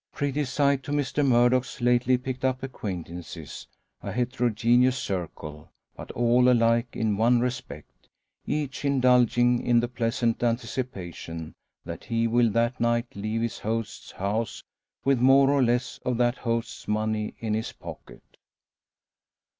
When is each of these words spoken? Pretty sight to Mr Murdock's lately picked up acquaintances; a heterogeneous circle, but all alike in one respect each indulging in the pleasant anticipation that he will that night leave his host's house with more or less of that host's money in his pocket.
Pretty 0.11 0.45
sight 0.45 0.81
to 0.81 0.91
Mr 0.91 1.23
Murdock's 1.23 1.79
lately 1.79 2.17
picked 2.17 2.43
up 2.43 2.63
acquaintances; 2.63 3.67
a 4.01 4.11
heterogeneous 4.11 4.97
circle, 4.97 5.69
but 5.95 6.09
all 6.13 6.49
alike 6.51 6.95
in 6.95 7.17
one 7.17 7.39
respect 7.39 8.09
each 8.47 8.83
indulging 8.83 9.63
in 9.63 9.79
the 9.79 9.87
pleasant 9.87 10.41
anticipation 10.41 11.53
that 11.85 12.03
he 12.05 12.25
will 12.25 12.49
that 12.49 12.79
night 12.79 13.15
leave 13.15 13.41
his 13.41 13.59
host's 13.59 14.09
house 14.13 14.63
with 15.05 15.19
more 15.19 15.51
or 15.51 15.61
less 15.61 15.99
of 16.03 16.17
that 16.17 16.37
host's 16.39 16.87
money 16.87 17.35
in 17.37 17.53
his 17.53 17.71
pocket. 17.71 18.23